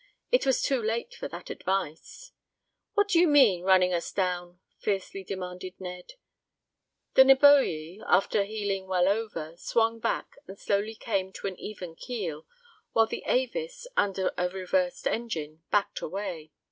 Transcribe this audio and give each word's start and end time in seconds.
It 0.31 0.47
was 0.47 0.63
too 0.63 0.81
late 0.81 1.13
for 1.13 1.27
that 1.27 1.51
advice. 1.51 2.31
"What 2.95 3.09
do 3.09 3.19
you 3.19 3.27
mean 3.27 3.63
running 3.63 3.93
us 3.93 4.11
down?" 4.11 4.59
fiercely 4.79 5.23
demanded 5.23 5.79
Ned. 5.79 6.13
The 7.13 7.21
Neboje, 7.23 8.01
after 8.07 8.43
heeling 8.43 8.87
well 8.87 9.07
over, 9.07 9.55
swung 9.57 9.99
back, 9.99 10.37
and 10.47 10.57
slowly 10.57 10.95
came 10.95 11.31
to 11.33 11.45
an 11.45 11.59
even 11.59 11.93
keel, 11.95 12.47
while 12.93 13.05
the 13.05 13.21
Avis, 13.27 13.85
under 13.95 14.31
a 14.39 14.49
reversed 14.49 15.05
engine, 15.05 15.61
backed 15.69 16.01
away. 16.01 16.51